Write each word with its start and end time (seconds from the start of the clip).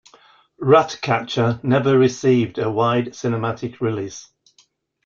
"Ratcatcher" 0.57 1.59
never 1.61 1.95
received 1.95 2.57
a 2.57 2.71
wide 2.71 3.09
cinematic 3.13 3.81
release. 3.81 4.31